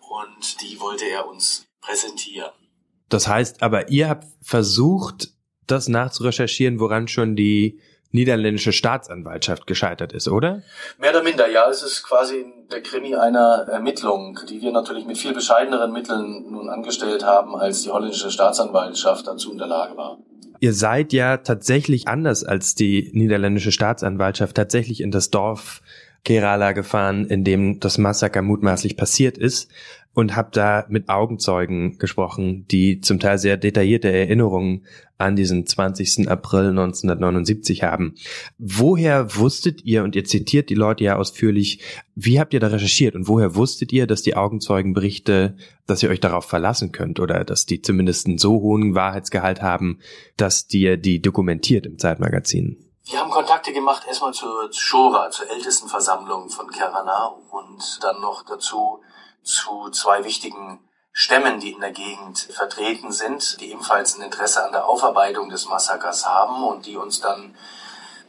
und 0.00 0.60
die 0.60 0.80
wollte 0.80 1.04
er 1.06 1.28
uns 1.28 1.64
präsentieren. 1.80 2.50
Das 3.08 3.28
heißt 3.28 3.62
aber, 3.62 3.90
ihr 3.90 4.08
habt 4.08 4.26
versucht, 4.42 5.32
das 5.66 5.88
nachzurecherchieren, 5.88 6.80
woran 6.80 7.08
schon 7.08 7.36
die 7.36 7.80
niederländische 8.12 8.72
Staatsanwaltschaft 8.72 9.66
gescheitert 9.66 10.12
ist, 10.12 10.28
oder? 10.28 10.62
Mehr 10.98 11.10
oder 11.10 11.22
minder, 11.22 11.50
ja. 11.50 11.68
Es 11.68 11.82
ist 11.82 12.02
quasi 12.04 12.44
der 12.70 12.82
Krimi 12.82 13.14
einer 13.14 13.66
Ermittlung, 13.70 14.38
die 14.48 14.60
wir 14.60 14.72
natürlich 14.72 15.06
mit 15.06 15.18
viel 15.18 15.34
bescheideneren 15.34 15.92
Mitteln 15.92 16.50
nun 16.50 16.68
angestellt 16.68 17.24
haben, 17.24 17.56
als 17.56 17.82
die 17.82 17.90
holländische 17.90 18.30
Staatsanwaltschaft 18.30 19.26
dazu 19.26 19.52
in 19.52 19.58
der 19.58 19.66
Lage 19.66 19.96
war. 19.96 20.18
Ihr 20.60 20.74
seid 20.74 21.12
ja 21.12 21.38
tatsächlich 21.38 22.06
anders 22.06 22.44
als 22.44 22.76
die 22.76 23.10
niederländische 23.14 23.72
Staatsanwaltschaft 23.72 24.56
tatsächlich 24.56 25.00
in 25.00 25.10
das 25.10 25.30
Dorf 25.30 25.82
Kerala 26.24 26.72
gefahren, 26.72 27.26
in 27.26 27.44
dem 27.44 27.80
das 27.80 27.98
Massaker 27.98 28.42
mutmaßlich 28.42 28.96
passiert 28.96 29.36
ist 29.38 29.70
und 30.14 30.36
habe 30.36 30.50
da 30.52 30.86
mit 30.88 31.08
Augenzeugen 31.08 31.98
gesprochen, 31.98 32.66
die 32.70 33.00
zum 33.00 33.18
Teil 33.18 33.38
sehr 33.38 33.56
detaillierte 33.56 34.12
Erinnerungen 34.12 34.84
an 35.16 35.36
diesen 35.36 35.66
20. 35.66 36.28
April 36.28 36.70
1979 36.70 37.82
haben. 37.82 38.14
Woher 38.58 39.36
wusstet 39.36 39.84
ihr, 39.84 40.04
und 40.04 40.14
ihr 40.14 40.24
zitiert 40.24 40.68
die 40.68 40.74
Leute 40.74 41.04
ja 41.04 41.16
ausführlich, 41.16 41.80
wie 42.14 42.38
habt 42.38 42.52
ihr 42.52 42.60
da 42.60 42.66
recherchiert 42.68 43.14
und 43.14 43.28
woher 43.28 43.54
wusstet 43.54 43.92
ihr, 43.92 44.06
dass 44.06 44.22
die 44.22 44.36
Augenzeugenberichte, 44.36 45.56
dass 45.86 46.02
ihr 46.02 46.10
euch 46.10 46.20
darauf 46.20 46.44
verlassen 46.44 46.92
könnt 46.92 47.20
oder 47.20 47.44
dass 47.44 47.66
die 47.66 47.80
zumindest 47.80 48.26
einen 48.26 48.38
so 48.38 48.60
hohen 48.60 48.94
Wahrheitsgehalt 48.94 49.62
haben, 49.62 49.98
dass 50.36 50.66
ihr 50.72 50.96
die 50.96 51.22
dokumentiert 51.22 51.86
im 51.86 51.98
Zeitmagazin? 51.98 52.91
Wir 53.04 53.18
haben 53.18 53.30
Kontakte 53.30 53.72
gemacht 53.72 54.06
erstmal 54.06 54.32
zur 54.32 54.72
Shora, 54.72 55.30
zur 55.30 55.50
ältesten 55.50 55.88
Versammlung 55.88 56.50
von 56.50 56.70
Kerana 56.70 57.34
und 57.50 57.98
dann 58.02 58.20
noch 58.20 58.44
dazu 58.44 59.02
zu 59.42 59.90
zwei 59.90 60.22
wichtigen 60.24 60.78
Stämmen, 61.12 61.58
die 61.58 61.72
in 61.72 61.80
der 61.80 61.90
Gegend 61.90 62.38
vertreten 62.38 63.10
sind, 63.10 63.60
die 63.60 63.72
ebenfalls 63.72 64.16
ein 64.16 64.22
Interesse 64.22 64.64
an 64.64 64.72
der 64.72 64.86
Aufarbeitung 64.86 65.48
des 65.50 65.68
Massakers 65.68 66.26
haben 66.26 66.62
und 66.64 66.86
die 66.86 66.96
uns 66.96 67.20
dann 67.20 67.56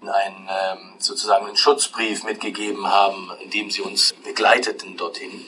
einen 0.01 0.49
ähm, 0.49 0.95
sozusagen 0.97 1.45
einen 1.45 1.55
Schutzbrief 1.55 2.23
mitgegeben 2.23 2.87
haben, 2.87 3.31
in 3.41 3.51
dem 3.51 3.69
sie 3.69 3.81
uns 3.81 4.13
begleiteten 4.23 4.97
dorthin. 4.97 5.45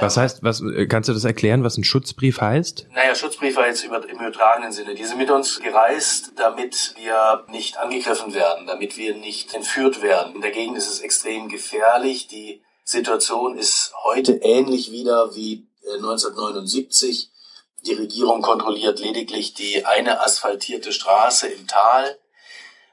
Was 0.00 0.16
heißt, 0.16 0.42
was 0.42 0.62
kannst 0.88 1.08
du 1.08 1.12
das 1.12 1.24
erklären, 1.24 1.64
was 1.64 1.76
ein 1.76 1.84
Schutzbrief 1.84 2.40
heißt? 2.40 2.86
Naja, 2.94 3.14
Schutzbrief 3.14 3.56
war 3.56 3.66
jetzt 3.66 3.84
im 3.84 3.92
übertragenen 3.92 4.72
Sinne. 4.72 4.94
Die 4.94 5.04
sind 5.04 5.18
mit 5.18 5.30
uns 5.30 5.60
gereist, 5.60 6.32
damit 6.36 6.94
wir 6.96 7.44
nicht 7.50 7.78
angegriffen 7.78 8.34
werden, 8.34 8.66
damit 8.66 8.96
wir 8.96 9.14
nicht 9.16 9.54
entführt 9.54 10.02
werden. 10.02 10.36
In 10.36 10.40
der 10.40 10.52
Gegend 10.52 10.76
ist 10.76 10.88
es 10.88 11.00
extrem 11.00 11.48
gefährlich. 11.48 12.28
Die 12.28 12.62
Situation 12.84 13.58
ist 13.58 13.92
heute 14.04 14.34
ähnlich 14.34 14.90
wieder 14.92 15.34
wie 15.34 15.66
1979. 15.96 17.24
Äh, 17.24 17.38
die 17.86 17.94
Regierung 17.94 18.42
kontrolliert 18.42 18.98
lediglich 18.98 19.54
die 19.54 19.84
eine 19.84 20.20
asphaltierte 20.20 20.92
Straße 20.92 21.48
im 21.48 21.66
Tal. 21.66 22.18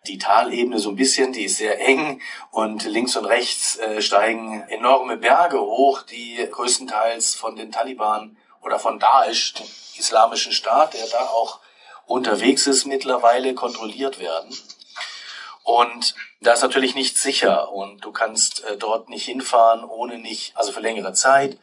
Die 0.08 0.18
Talebene 0.18 0.80
so 0.80 0.90
ein 0.90 0.96
bisschen, 0.96 1.34
die 1.34 1.46
ist 1.46 1.58
sehr 1.58 1.80
eng 1.80 2.22
und 2.52 2.84
links 2.86 3.16
und 3.16 3.26
rechts 3.26 3.78
äh, 3.78 4.02
steigen 4.02 4.62
enorme 4.70 5.18
Berge 5.18 5.60
hoch, 5.60 6.04
die 6.04 6.48
größtenteils 6.52 7.36
von 7.36 7.56
den 7.56 7.72
Taliban 7.72 8.38
oder 8.62 8.80
von 8.80 9.00
Daesh, 9.00 9.54
dem 9.54 9.68
islamischen 9.98 10.52
Staat, 10.52 10.94
der 10.94 11.08
da 11.08 11.20
auch 11.20 11.60
unterwegs 12.06 12.68
ist, 12.68 12.86
mittlerweile 12.86 13.54
kontrolliert 13.54 14.20
werden. 14.20 14.56
Und 15.64 16.14
da 16.42 16.54
ist 16.54 16.62
natürlich 16.62 16.94
nicht 16.94 17.18
sicher 17.18 17.72
und 17.72 18.06
du 18.06 18.12
kannst 18.12 18.64
äh, 18.66 18.78
dort 18.78 19.10
nicht 19.10 19.26
hinfahren, 19.26 19.84
ohne 19.84 20.20
nicht, 20.20 20.56
also 20.56 20.72
für 20.72 20.80
längere 20.80 21.14
Zeit, 21.14 21.58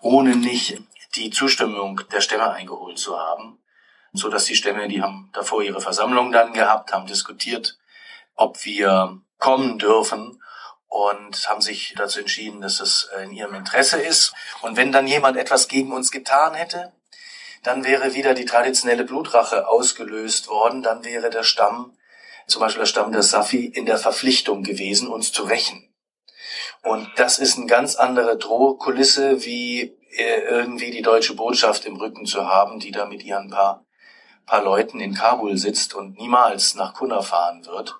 ohne 0.00 0.34
nicht 0.36 0.80
die 1.16 1.30
Zustimmung 1.30 2.00
der 2.10 2.22
Stämme 2.22 2.50
eingeholt 2.50 2.98
zu 2.98 3.18
haben. 3.18 3.58
So 4.14 4.28
dass 4.28 4.44
die 4.44 4.56
Stämme, 4.56 4.88
die 4.88 5.02
haben 5.02 5.28
davor 5.34 5.62
ihre 5.62 5.80
Versammlung 5.80 6.32
dann 6.32 6.54
gehabt, 6.54 6.92
haben 6.92 7.06
diskutiert, 7.06 7.78
ob 8.34 8.64
wir 8.64 9.20
kommen 9.38 9.78
dürfen 9.78 10.42
und 10.86 11.48
haben 11.48 11.60
sich 11.60 11.94
dazu 11.96 12.20
entschieden, 12.20 12.60
dass 12.60 12.80
es 12.80 13.08
äh, 13.16 13.24
in 13.24 13.32
ihrem 13.32 13.54
Interesse 13.54 14.00
ist. 14.00 14.34
Und 14.60 14.76
wenn 14.76 14.92
dann 14.92 15.06
jemand 15.06 15.36
etwas 15.36 15.68
gegen 15.68 15.92
uns 15.92 16.10
getan 16.10 16.54
hätte, 16.54 16.92
dann 17.62 17.84
wäre 17.84 18.14
wieder 18.14 18.34
die 18.34 18.44
traditionelle 18.44 19.04
Blutrache 19.04 19.68
ausgelöst 19.68 20.48
worden, 20.48 20.82
dann 20.82 21.04
wäre 21.04 21.30
der 21.30 21.44
Stamm 21.44 21.96
zum 22.46 22.60
Beispiel 22.60 22.80
der 22.80 22.86
Stamm 22.86 23.12
der 23.12 23.22
Safi, 23.22 23.66
in 23.66 23.86
der 23.86 23.98
Verpflichtung 23.98 24.62
gewesen, 24.62 25.08
uns 25.08 25.32
zu 25.32 25.44
rächen. 25.44 25.88
Und 26.82 27.08
das 27.16 27.38
ist 27.38 27.56
eine 27.56 27.66
ganz 27.66 27.96
andere 27.96 28.36
Drohkulisse, 28.36 29.44
wie 29.44 29.96
äh, 30.16 30.40
irgendwie 30.48 30.90
die 30.90 31.02
deutsche 31.02 31.34
Botschaft 31.34 31.84
im 31.86 31.96
Rücken 31.96 32.26
zu 32.26 32.46
haben, 32.46 32.80
die 32.80 32.90
da 32.90 33.06
mit 33.06 33.22
ihren 33.22 33.50
paar, 33.50 33.84
paar 34.46 34.62
Leuten 34.62 35.00
in 35.00 35.14
Kabul 35.14 35.56
sitzt 35.56 35.94
und 35.94 36.18
niemals 36.18 36.74
nach 36.74 36.94
Kunna 36.94 37.22
fahren 37.22 37.64
wird. 37.66 37.96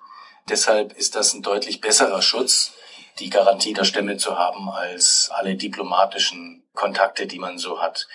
Deshalb 0.49 0.93
ist 0.93 1.15
das 1.15 1.33
ein 1.33 1.41
deutlich 1.41 1.79
besserer 1.79 2.21
Schutz, 2.21 2.73
die 3.19 3.29
Garantie 3.29 3.73
der 3.73 3.85
Stämme 3.85 4.17
zu 4.17 4.37
haben, 4.37 4.69
als 4.69 5.29
alle 5.31 5.55
diplomatischen 5.55 6.67
Kontakte, 6.73 7.27
die 7.27 7.39
man 7.39 7.57
so 7.57 7.81
hat. 7.81 8.07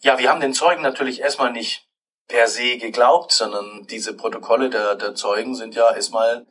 Ja, 0.00 0.18
wir 0.18 0.30
haben 0.30 0.40
den 0.40 0.54
Zeugen 0.54 0.82
natürlich 0.82 1.20
erstmal 1.20 1.52
nicht 1.52 1.86
per 2.28 2.48
se 2.48 2.78
geglaubt, 2.78 3.32
sondern 3.32 3.86
diese 3.86 4.14
Protokolle 4.16 4.70
der, 4.70 4.94
der 4.94 5.14
Zeugen 5.14 5.54
sind 5.54 5.74
ja 5.74 5.94
erstmal 5.94 6.46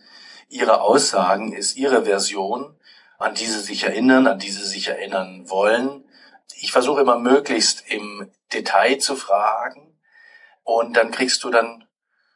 ihre 0.49 0.81
Aussagen, 0.81 1.53
ist 1.53 1.75
ihre 1.75 2.05
Version, 2.05 2.79
an 3.17 3.33
die 3.33 3.45
sie 3.45 3.61
sich 3.61 3.83
erinnern, 3.83 4.27
an 4.27 4.39
die 4.39 4.51
sie 4.51 4.65
sich 4.65 4.87
erinnern 4.87 5.49
wollen. 5.49 6.05
Ich 6.59 6.71
versuche 6.71 7.01
immer 7.01 7.17
möglichst 7.17 7.89
im 7.89 8.31
Detail 8.53 8.99
zu 8.99 9.15
fragen 9.15 9.97
und 10.63 10.95
dann 10.95 11.11
kriegst 11.11 11.43
du 11.43 11.49
dann 11.49 11.87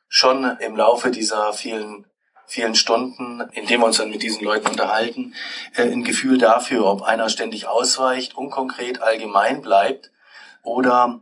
schon 0.07 0.57
im 0.59 0.75
Laufe 0.75 1.11
dieser 1.11 1.53
vielen 1.53 2.08
vielen 2.49 2.73
Stunden, 2.73 3.41
indem 3.53 3.81
wir 3.81 3.85
uns 3.85 3.97
dann 3.97 4.09
mit 4.09 4.23
diesen 4.23 4.43
Leuten 4.43 4.67
unterhalten, 4.67 5.35
äh, 5.75 5.83
ein 5.83 6.03
Gefühl 6.03 6.39
dafür, 6.39 6.85
ob 6.85 7.03
einer 7.03 7.29
ständig 7.29 7.67
ausweicht, 7.67 8.35
unkonkret 8.35 9.01
allgemein 9.01 9.61
bleibt 9.61 10.11
oder 10.63 11.19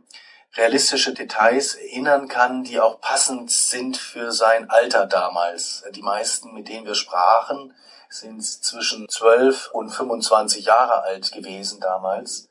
realistische 0.56 1.12
Details 1.12 1.74
erinnern 1.74 2.28
kann, 2.28 2.64
die 2.64 2.80
auch 2.80 3.00
passend 3.00 3.50
sind 3.50 3.98
für 3.98 4.32
sein 4.32 4.70
Alter 4.70 5.06
damals. 5.06 5.84
Die 5.94 6.02
meisten, 6.02 6.54
mit 6.54 6.68
denen 6.68 6.86
wir 6.86 6.94
sprachen, 6.94 7.74
sind 8.08 8.42
zwischen 8.42 9.06
12 9.06 9.70
und 9.72 9.90
25 9.90 10.64
Jahre 10.64 11.02
alt 11.02 11.30
gewesen 11.30 11.78
damals. 11.78 12.48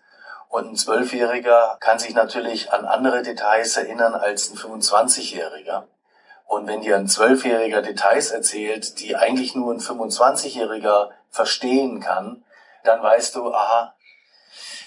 Und 0.50 0.70
ein 0.70 0.76
Zwölfjähriger 0.76 1.78
kann 1.80 1.98
sich 1.98 2.14
natürlich 2.14 2.72
an 2.72 2.86
andere 2.86 3.24
Details 3.24 3.76
erinnern 3.76 4.14
als 4.14 4.52
ein 4.52 4.58
25-Jähriger. 4.58 5.84
Und 6.48 6.66
wenn 6.66 6.82
dir 6.82 6.96
ein 6.96 7.08
Zwölfjähriger 7.08 7.82
Details 7.82 8.32
erzählt, 8.32 9.00
die 9.02 9.16
eigentlich 9.16 9.54
nur 9.54 9.74
ein 9.74 9.80
25-Jähriger 9.80 11.10
verstehen 11.30 12.00
kann, 12.00 12.46
dann 12.84 13.04
weißt 13.04 13.36
du, 13.36 13.54
aha, 13.54 13.94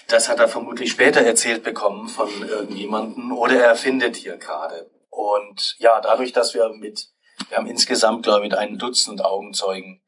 das 0.07 0.27
hat 0.27 0.39
er 0.39 0.47
vermutlich 0.47 0.91
später 0.91 1.21
erzählt 1.21 1.63
bekommen 1.63 2.09
von 2.09 2.29
irgendjemanden 2.47 3.31
oder 3.31 3.63
er 3.63 3.75
findet 3.75 4.15
hier 4.15 4.37
gerade. 4.37 4.89
Und 5.09 5.75
ja, 5.77 6.01
dadurch, 6.01 6.33
dass 6.33 6.53
wir 6.55 6.69
mit, 6.69 7.09
wir 7.49 7.57
haben 7.57 7.67
insgesamt, 7.67 8.23
glaube 8.23 8.39
ich, 8.39 8.51
mit 8.51 8.57
einem 8.57 8.79
Dutzend 8.79 9.23
Augenzeugen 9.23 10.01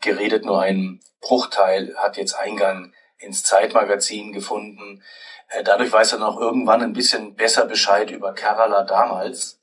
geredet, 0.00 0.44
nur 0.44 0.60
ein 0.60 1.00
Bruchteil 1.20 1.94
hat 1.96 2.16
jetzt 2.16 2.34
Eingang 2.34 2.92
ins 3.18 3.44
Zeitmagazin 3.44 4.32
gefunden. 4.32 5.02
Äh, 5.48 5.62
dadurch 5.62 5.92
weiß 5.92 6.12
er 6.12 6.18
noch 6.18 6.38
irgendwann 6.38 6.82
ein 6.82 6.92
bisschen 6.92 7.34
besser 7.34 7.64
Bescheid 7.64 8.10
über 8.10 8.34
Kerala 8.34 8.82
damals 8.82 9.55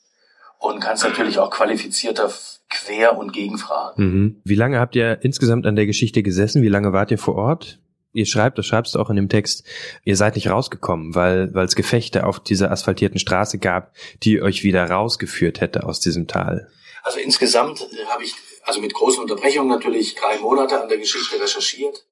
und 0.64 0.80
kann 0.80 0.94
es 0.94 1.04
natürlich 1.04 1.40
auch 1.40 1.50
qualifizierter 1.50 2.32
quer- 2.70 3.18
und 3.18 3.34
gegenfragen. 3.34 4.06
Mhm. 4.06 4.42
Wie 4.46 4.56
lange 4.56 4.80
habt 4.80 4.96
ihr 4.96 5.20
insgesamt 5.22 5.66
an 5.66 5.76
der 5.76 5.86
Geschichte 5.86 6.24
gesessen? 6.24 6.62
Wie 6.62 6.70
lange 6.70 6.94
wart 6.94 7.12
ihr 7.12 7.18
vor 7.18 7.36
Ort? 7.36 7.80
Ihr 8.14 8.26
schreibt, 8.26 8.58
das 8.58 8.66
schreibst 8.66 8.96
du 8.96 9.00
auch 9.00 9.10
in 9.10 9.18
dem 9.18 9.28
Text, 9.28 9.66
ihr 10.06 10.16
seid 10.16 10.36
nicht 10.36 10.50
rausgekommen, 10.50 11.16
weil 11.16 11.54
weil 11.54 11.66
es 11.66 11.76
Gefechte 11.76 12.26
auf 12.26 12.40
dieser 12.40 12.72
asphaltierten 12.72 13.20
Straße 13.20 13.60
gab, 13.60 13.94
die 14.24 14.42
euch 14.42 14.64
wieder 14.64 14.90
rausgeführt 14.90 15.60
hätte 15.60 15.84
aus 15.84 16.00
diesem 16.00 16.28
Tal. 16.28 16.72
Also 17.02 17.20
insgesamt 17.20 17.82
äh, 17.82 18.06
habe 18.06 18.24
ich, 18.24 18.34
also 18.64 18.80
mit 18.80 18.94
großen 18.94 19.22
Unterbrechungen 19.22 19.68
natürlich 19.68 20.16
drei 20.16 20.38
Monate 20.38 20.82
an 20.82 20.88
der 20.88 20.98
Geschichte 20.98 21.42
recherchiert. 21.42 22.06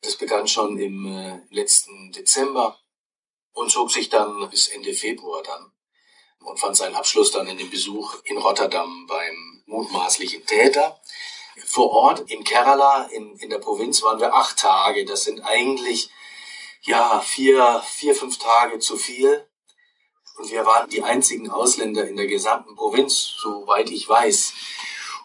Das 0.00 0.16
begann 0.16 0.48
schon 0.48 0.78
im 0.78 1.06
äh, 1.06 1.40
letzten 1.50 2.12
Dezember 2.12 2.78
und 3.52 3.70
zog 3.70 3.90
sich 3.90 4.08
dann 4.08 4.48
bis 4.48 4.68
Ende 4.68 4.94
Februar 4.94 5.42
dann 5.44 5.72
und 6.48 6.58
fand 6.58 6.76
seinen 6.76 6.94
Abschluss 6.94 7.30
dann 7.30 7.46
in 7.46 7.58
dem 7.58 7.70
Besuch 7.70 8.16
in 8.24 8.38
Rotterdam 8.38 9.06
beim 9.06 9.62
mutmaßlichen 9.66 10.46
Täter. 10.46 11.00
Vor 11.66 11.90
Ort 11.90 12.30
in 12.30 12.44
Kerala, 12.44 13.04
in, 13.12 13.36
in 13.38 13.50
der 13.50 13.58
Provinz, 13.58 14.02
waren 14.02 14.20
wir 14.20 14.34
acht 14.34 14.58
Tage. 14.58 15.04
Das 15.04 15.24
sind 15.24 15.40
eigentlich, 15.40 16.10
ja, 16.82 17.20
vier, 17.20 17.82
vier, 17.86 18.14
fünf 18.14 18.38
Tage 18.38 18.78
zu 18.78 18.96
viel. 18.96 19.46
Und 20.38 20.50
wir 20.50 20.64
waren 20.64 20.88
die 20.88 21.02
einzigen 21.02 21.50
Ausländer 21.50 22.06
in 22.08 22.16
der 22.16 22.28
gesamten 22.28 22.76
Provinz, 22.76 23.34
soweit 23.38 23.90
ich 23.90 24.08
weiß. 24.08 24.52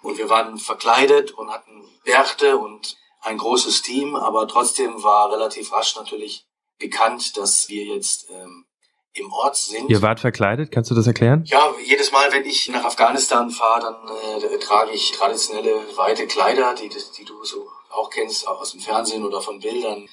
Und 0.01 0.18
wir 0.18 0.30
waren 0.30 0.58
verkleidet 0.58 1.32
und 1.32 1.51
hatten 1.51 1.88
Bärte 2.03 2.58
und 2.58 2.98
ein 3.22 3.38
großes 3.38 3.84
Team, 3.84 4.15
aber 4.15 4.48
trotzdem 4.48 5.01
war 5.03 5.32
relativ 5.32 5.72
rasch 5.72 5.96
natürlich 5.96 6.46
bekannt, 6.77 7.38
dass 7.38 7.70
wir 7.70 7.86
jetzt 7.86 8.30
ähm, 8.30 8.65
im 9.13 9.32
Ort 9.32 9.55
sind. 9.55 9.89
Ihr 9.89 10.01
wart 10.01 10.20
verkleidet, 10.20 10.72
kannst 10.72 10.89
du 10.89 10.96
das 10.96 11.08
erklären? 11.08 11.43
Ja, 11.46 11.74
jedes 11.84 12.12
Mal, 12.12 12.32
wenn 12.32 12.46
ich 12.46 12.67
nach 12.70 12.84
Afghanistan 12.84 13.50
fahre, 13.51 13.82
dann 13.82 14.51
äh, 14.51 14.60
trage 14.60 14.91
ich 14.91 15.12
traditionelle 15.12 15.82
weite 15.96 16.27
Kleider, 16.27 16.74
die, 16.74 16.89
die 16.89 17.25
du 17.25 17.43
so 17.43 17.67
auch 17.89 18.10
kennst, 18.10 18.48
auch 18.48 18.60
aus 18.60 18.72
dem 18.72 18.79
Fernsehen 18.79 19.24
oder 19.24 19.41
von 19.41 19.60
Bildern, 19.60 20.10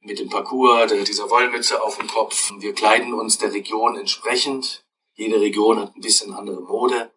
mit 0.00 0.18
dem 0.18 0.28
Parcours, 0.28 0.92
dieser 1.06 1.30
Wollmütze 1.30 1.82
auf 1.82 1.96
dem 1.96 2.06
Kopf. 2.06 2.52
Wir 2.58 2.74
kleiden 2.74 3.14
uns 3.14 3.38
der 3.38 3.52
Region 3.52 3.96
entsprechend. 3.96 4.84
Jede 5.14 5.40
Region 5.40 5.80
hat 5.80 5.96
ein 5.96 6.00
bisschen 6.00 6.34
andere 6.34 6.60
Mode, 6.60 7.10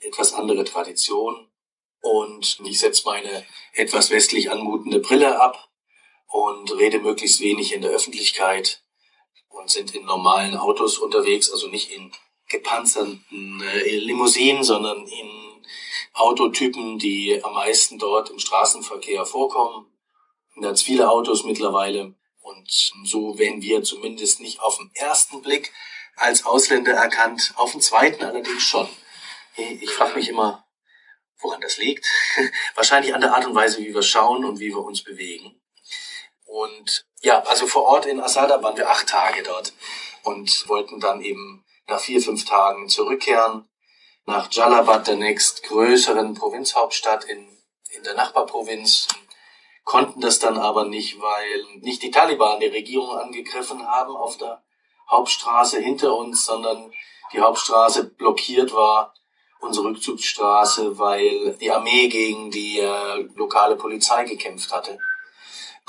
etwas 0.00 0.34
andere 0.34 0.64
Tradition. 0.64 1.48
Und 2.02 2.60
ich 2.64 2.78
setze 2.78 3.04
meine 3.06 3.46
etwas 3.72 4.10
westlich 4.10 4.50
anmutende 4.50 5.00
Brille 5.00 5.40
ab 5.40 5.70
und 6.26 6.76
rede 6.76 6.98
möglichst 6.98 7.40
wenig 7.40 7.72
in 7.72 7.80
der 7.80 7.92
Öffentlichkeit 7.92 8.83
und 9.54 9.70
sind 9.70 9.94
in 9.94 10.04
normalen 10.04 10.56
Autos 10.56 10.98
unterwegs, 10.98 11.50
also 11.50 11.68
nicht 11.68 11.90
in 11.90 12.12
gepanzerten 12.48 13.62
äh, 13.62 13.96
Limousinen, 13.96 14.62
sondern 14.64 15.06
in 15.06 15.64
Autotypen, 16.12 16.98
die 16.98 17.42
am 17.42 17.54
meisten 17.54 17.98
dort 17.98 18.30
im 18.30 18.38
Straßenverkehr 18.38 19.26
vorkommen. 19.26 19.86
Ganz 20.60 20.82
viele 20.82 21.10
Autos 21.10 21.44
mittlerweile. 21.44 22.14
Und 22.40 22.92
so 23.04 23.38
werden 23.38 23.62
wir 23.62 23.82
zumindest 23.82 24.40
nicht 24.40 24.60
auf 24.60 24.76
den 24.76 24.90
ersten 24.94 25.42
Blick 25.42 25.72
als 26.16 26.44
Ausländer 26.44 26.92
erkannt, 26.92 27.52
auf 27.56 27.72
den 27.72 27.80
zweiten 27.80 28.22
allerdings 28.24 28.62
schon. 28.62 28.88
Ich 29.56 29.90
frage 29.90 30.16
mich 30.16 30.28
immer, 30.28 30.64
woran 31.40 31.60
das 31.60 31.78
liegt. 31.78 32.06
Wahrscheinlich 32.74 33.14
an 33.14 33.20
der 33.20 33.34
Art 33.34 33.46
und 33.46 33.54
Weise, 33.54 33.78
wie 33.78 33.94
wir 33.94 34.02
schauen 34.02 34.44
und 34.44 34.60
wie 34.60 34.68
wir 34.68 34.80
uns 34.80 35.02
bewegen. 35.02 35.60
Und 36.54 37.04
ja, 37.20 37.40
also 37.40 37.66
vor 37.66 37.82
Ort 37.82 38.06
in 38.06 38.20
Asada 38.20 38.62
waren 38.62 38.76
wir 38.76 38.88
acht 38.88 39.08
Tage 39.08 39.42
dort 39.42 39.72
und 40.22 40.68
wollten 40.68 41.00
dann 41.00 41.20
eben 41.20 41.64
nach 41.88 41.98
vier, 41.98 42.22
fünf 42.22 42.44
Tagen 42.44 42.88
zurückkehren 42.88 43.68
nach 44.24 44.48
Jalabad, 44.52 45.08
der 45.08 45.16
nächstgrößeren 45.16 46.34
Provinzhauptstadt 46.34 47.24
in, 47.24 47.48
in 47.96 48.04
der 48.04 48.14
Nachbarprovinz, 48.14 49.08
konnten 49.82 50.20
das 50.20 50.38
dann 50.38 50.56
aber 50.56 50.84
nicht, 50.84 51.20
weil 51.20 51.64
nicht 51.80 52.04
die 52.04 52.12
Taliban 52.12 52.60
die 52.60 52.66
Regierung 52.66 53.18
angegriffen 53.18 53.84
haben 53.88 54.14
auf 54.14 54.38
der 54.38 54.62
Hauptstraße 55.10 55.80
hinter 55.80 56.14
uns, 56.14 56.46
sondern 56.46 56.92
die 57.32 57.40
Hauptstraße 57.40 58.04
blockiert 58.04 58.72
war, 58.72 59.12
unsere 59.58 59.88
Rückzugsstraße, 59.88 61.00
weil 61.00 61.56
die 61.56 61.72
Armee 61.72 62.06
gegen 62.06 62.52
die 62.52 62.78
äh, 62.78 63.28
lokale 63.34 63.74
Polizei 63.74 64.22
gekämpft 64.22 64.72
hatte. 64.72 65.00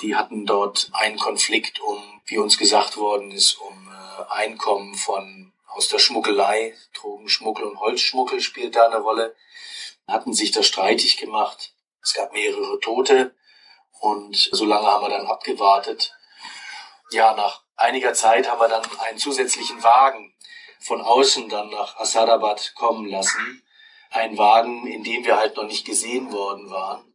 Die 0.02 0.16
hatten 0.16 0.46
dort 0.46 0.90
einen 0.94 1.18
Konflikt 1.18 1.80
um, 1.80 2.22
wie 2.26 2.38
uns 2.38 2.58
gesagt 2.58 2.98
worden 2.98 3.32
ist, 3.32 3.54
um 3.54 3.88
äh, 3.88 4.34
Einkommen 4.34 4.96
von 4.96 5.54
aus 5.68 5.88
der 5.90 6.00
Schmuggelei, 6.00 6.74
Drogenschmuggel 6.94 7.66
und 7.66 7.80
Holzschmuggel 7.80 8.40
spielt 8.40 8.76
da 8.76 8.86
eine 8.86 9.00
Rolle, 9.00 9.36
hatten 10.08 10.34
sich 10.34 10.52
da 10.52 10.64
streitig 10.64 11.18
gemacht. 11.18 11.74
Es 12.02 12.14
gab 12.14 12.34
mehrere 12.34 12.80
Tote 12.80 13.36
und 14.00 14.36
so 14.52 14.66
lange 14.66 14.88
haben 14.88 15.04
wir 15.04 15.10
dann 15.10 15.28
abgewartet. 15.28 16.14
Ja, 17.12 17.34
nach 17.34 17.64
einiger 17.76 18.14
Zeit 18.14 18.50
haben 18.50 18.60
wir 18.60 18.68
dann 18.68 18.86
einen 19.00 19.18
zusätzlichen 19.18 19.84
Wagen 19.84 20.34
von 20.80 21.02
außen 21.02 21.50
dann 21.50 21.70
nach 21.70 21.98
Assadabad 21.98 22.74
kommen 22.76 23.08
lassen. 23.08 23.64
Ein 24.12 24.38
Wagen, 24.38 24.88
in 24.88 25.04
dem 25.04 25.26
wir 25.26 25.38
halt 25.38 25.58
noch 25.58 25.64
nicht 25.64 25.86
gesehen 25.86 26.32
worden 26.32 26.70
waren. 26.70 27.15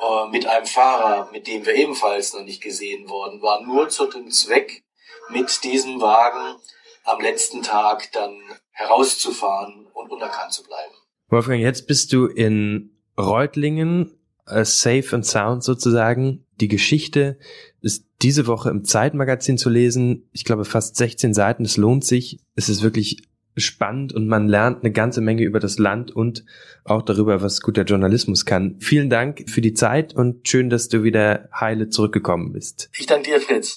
Äh, 0.00 0.30
mit 0.30 0.46
einem 0.46 0.66
Fahrer, 0.66 1.28
mit 1.32 1.46
dem 1.46 1.66
wir 1.66 1.74
ebenfalls 1.74 2.32
noch 2.32 2.44
nicht 2.44 2.62
gesehen 2.62 3.08
worden 3.08 3.42
waren, 3.42 3.66
nur 3.66 3.88
zu 3.88 4.06
dem 4.06 4.30
Zweck, 4.30 4.84
mit 5.30 5.64
diesem 5.64 6.00
Wagen 6.00 6.60
am 7.04 7.20
letzten 7.20 7.62
Tag 7.62 8.12
dann 8.12 8.38
herauszufahren 8.70 9.86
und 9.92 10.10
unerkannt 10.10 10.52
zu 10.52 10.62
bleiben. 10.62 10.94
Wolfgang, 11.28 11.60
jetzt 11.60 11.86
bist 11.86 12.12
du 12.12 12.26
in 12.26 12.96
Reutlingen, 13.18 14.18
uh, 14.48 14.64
safe 14.64 15.08
and 15.12 15.26
sound 15.26 15.64
sozusagen. 15.64 16.46
Die 16.60 16.68
Geschichte 16.68 17.38
ist 17.80 18.06
diese 18.22 18.46
Woche 18.46 18.70
im 18.70 18.84
Zeitmagazin 18.84 19.58
zu 19.58 19.68
lesen. 19.68 20.28
Ich 20.32 20.44
glaube 20.44 20.64
fast 20.64 20.96
16 20.96 21.34
Seiten. 21.34 21.64
Es 21.64 21.76
lohnt 21.76 22.04
sich. 22.04 22.38
Es 22.54 22.68
ist 22.68 22.82
wirklich 22.82 23.22
spannend 23.60 24.12
und 24.12 24.26
man 24.26 24.48
lernt 24.48 24.82
eine 24.82 24.92
ganze 24.92 25.20
Menge 25.20 25.42
über 25.42 25.60
das 25.60 25.78
Land 25.78 26.10
und 26.10 26.44
auch 26.84 27.02
darüber, 27.02 27.42
was 27.42 27.60
guter 27.60 27.82
Journalismus 27.82 28.46
kann. 28.46 28.76
Vielen 28.80 29.10
Dank 29.10 29.44
für 29.48 29.60
die 29.60 29.74
Zeit 29.74 30.14
und 30.14 30.48
schön, 30.48 30.70
dass 30.70 30.88
du 30.88 31.02
wieder 31.02 31.48
heile 31.52 31.88
zurückgekommen 31.88 32.52
bist. 32.52 32.90
Ich 32.96 33.06
danke 33.06 33.30
dir, 33.30 33.40
Fritz. 33.40 33.76